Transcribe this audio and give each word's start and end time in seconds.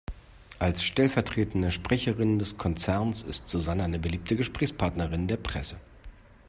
Als 0.57 0.81
stellvertretende 0.81 1.69
Sprecherin 1.69 2.39
des 2.39 2.57
Konzerns 2.57 3.21
ist 3.21 3.47
Susanne 3.47 3.83
eine 3.83 3.99
beliebte 3.99 4.35
Gesprächspartnerin 4.35 5.27
der 5.27 5.37
Presse. 5.37 5.79